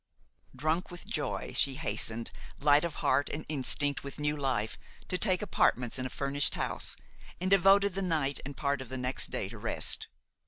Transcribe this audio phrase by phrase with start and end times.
[0.55, 4.75] Drunk with joy, she hastened, light of heart and instinct with new life,
[5.09, 6.97] to take apartments in a furnished house,
[7.39, 10.07] and devoted the night and part of the next day to rest.